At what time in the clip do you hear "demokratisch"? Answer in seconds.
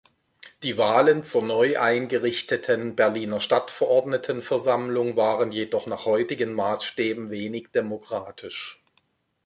7.69-8.81